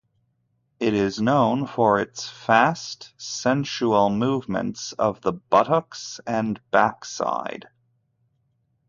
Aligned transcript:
It 0.79 0.95
is 0.95 1.21
known 1.21 1.67
for 1.67 1.99
its 1.99 2.27
fast 2.27 3.13
sensual 3.17 4.09
movements 4.09 4.93
of 4.93 5.21
the 5.21 5.31
buttocks 5.31 6.19
and 6.25 6.59
backside. 6.71 7.67